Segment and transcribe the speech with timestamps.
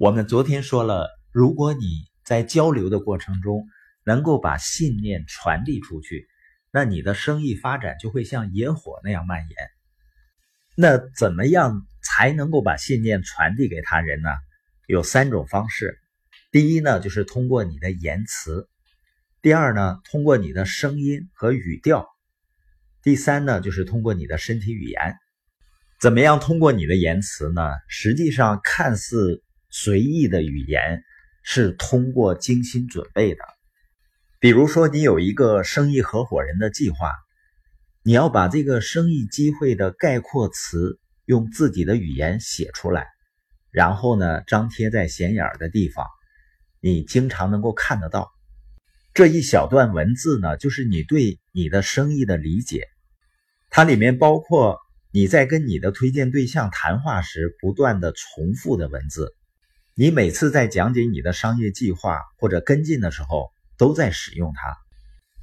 [0.00, 3.68] 我们昨天说了，如果你在交流的过程中
[4.02, 6.26] 能够把信念传递出去，
[6.72, 9.56] 那你的生意发展就会像野火那样蔓延。
[10.74, 14.30] 那怎么样才能够把信念传递给他人呢？
[14.86, 15.98] 有三种方式。
[16.50, 18.70] 第一呢，就是通过你的言辞；
[19.42, 22.06] 第二呢，通过你的声音和语调；
[23.02, 25.18] 第三呢，就是通过你的身体语言。
[26.00, 27.70] 怎么样通过你的言辞呢？
[27.86, 31.02] 实际上，看似随意的语言
[31.42, 33.42] 是通过精心准备的。
[34.38, 37.12] 比如说，你有一个生意合伙人的计划。
[38.02, 43.08] 你要把这个生意机会的概括词用自己的语言写出来，
[43.70, 46.06] 然后呢，张贴在显眼的地方，
[46.80, 48.32] 你经常能够看得到。
[49.12, 52.88] 这一小段文字呢，就是你对你的生意的理解，
[53.68, 54.78] 它里面包括
[55.12, 59.34] 你在跟你的推荐对象谈话时不断的重复的文字，
[60.00, 64.78] 你每次在讲解你的商业计划或者跟进的时候都在使用它。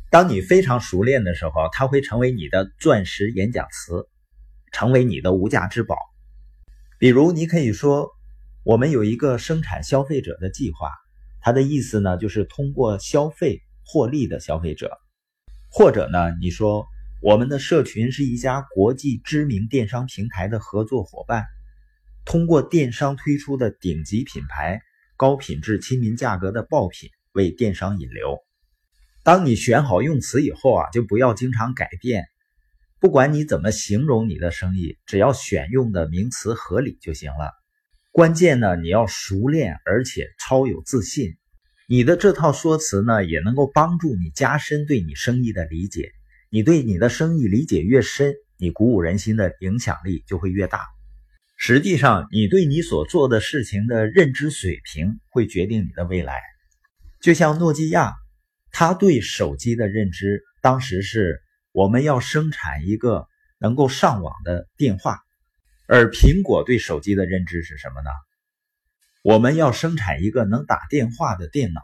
[0.09, 4.07] 当你非常熟练的时候，它会成为你的钻石演讲词，
[4.71, 5.95] 成为你的无价之宝。
[6.97, 8.09] 比如，你可以说
[8.65, 10.89] ：“我们有一个生产消费者的计划。”
[11.39, 14.89] 它的意思呢，就是通过消费获利的消费者。
[15.69, 16.87] 或者呢，你说
[17.21, 21.45] ：“我们的社群是一家国际知名电商平台的合作伙伴，
[22.27, 24.81] 通过电商推出的顶级品牌、
[25.15, 28.37] 高品质、亲民价格的爆品为电商引流。”
[29.23, 32.25] 当你选好用词以后啊，就不要经常改变。
[32.99, 37.53] 不管你怎么形容你的生意，只要选用的名词合理就行了。
[38.11, 41.37] 关键呢，你要熟练而且超有自信。
[41.87, 46.11] 你的这套说辞呢，也能够帮助你加深对你生意的理解。
[46.49, 50.96] 你对你的生意理解越深，你鼓舞人心的影响力就会越大。
[51.57, 56.39] 实际上，你对你所做的事情的认知水平会决定你的未来。
[57.21, 58.13] 就像诺基亚。
[58.69, 61.41] 他对手机的认知，当时是
[61.71, 63.25] 我们要生产一个
[63.59, 65.17] 能够上网的电话，
[65.87, 68.09] 而苹果对手机的认知是什么呢？
[69.23, 71.81] 我们要生产一个能打电话的电脑，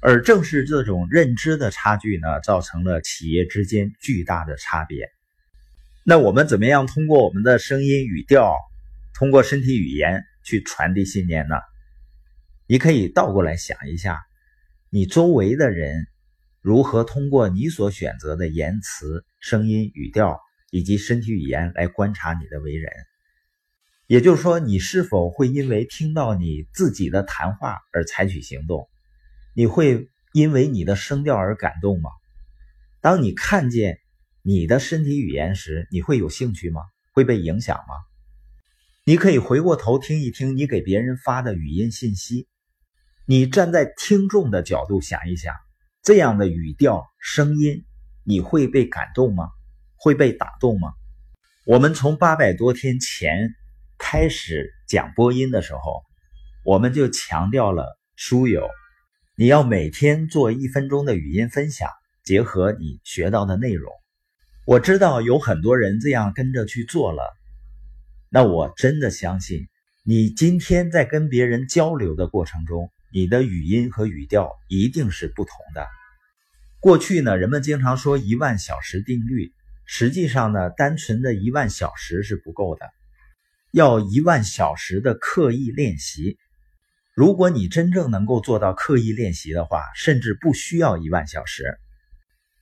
[0.00, 5.08] 而正是这种认知的差距呢，造成了企业之间巨大的差别。
[6.04, 8.54] 那我们怎么样通过我们的声音语调，
[9.22, 11.54] 通过身体语言去传递信念呢？
[12.66, 14.20] 你可以倒过来想一下，
[14.90, 16.08] 你周围的人。
[16.60, 20.40] 如何通过你所选择的言辞、声音、语调
[20.72, 22.90] 以及身体语言来观察你的为人？
[24.08, 28.88] 也就是说，你是否会因为听到你自己的谈话而采取行动？
[29.54, 32.10] 你会因为你的声调而感动吗？
[33.00, 34.00] 当你看见
[34.42, 36.80] 你的身体语言时，你会有兴趣吗？
[37.12, 37.94] 会被影响吗？
[39.04, 42.46] 你可以回过头听一听你给别人发的语音信息，
[43.26, 45.52] 你站在听众的角度想一想。
[46.04, 47.84] 这样的语调、声音，
[48.22, 49.48] 你会被感动吗？
[49.96, 50.92] 会被打动吗？
[51.66, 53.52] 我们从八百多天前
[53.98, 56.04] 开始讲播音的时候，
[56.64, 58.68] 我们就强调了书友，
[59.36, 61.90] 你要每天做一分钟的语音分享，
[62.22, 63.92] 结合你学到的内容。
[64.64, 67.34] 我知道有很多人这样跟着去做了，
[68.34, 69.68] 那我真的相信，
[70.04, 72.90] 你今天在跟别人交流的过程中。
[73.14, 75.86] 你的语音和语调一定是不同的。
[76.80, 79.52] 过去呢，人们经常说一万小时定律，
[79.84, 82.86] 实际上呢，单纯的一万小时是不够的，
[83.70, 86.38] 要一万小时的刻意练习。
[87.14, 91.64] 如果你真正能够做到刻意练习的话，甚至不需要一万小时。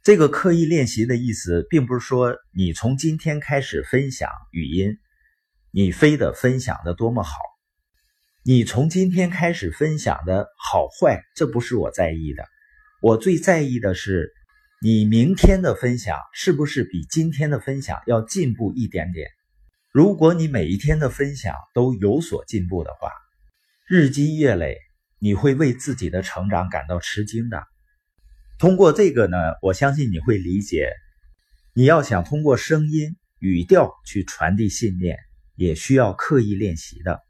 [0.02, 4.98] 这个刻意练习的意思，并不是说你从今天开始分享语音，
[5.72, 7.36] 你非得分享的多么好。
[8.42, 12.44] 你从今天开始分享的好坏，这不是我在意的。
[13.02, 14.32] 我最在意的是，
[14.82, 19.28] 你明天的分享是不是比今天的分享要进步一点点？
[19.92, 23.12] 如果你每一天的分享都有所进步的话，
[23.86, 24.78] 日积月累，
[25.18, 27.62] 你会为自己的成长感到吃惊的。
[28.58, 30.92] 通过这个呢，我相信你会理解，
[31.74, 35.18] 你要想通过声音语调去传递信念，
[35.60, 37.22] 也需要刻意练习的。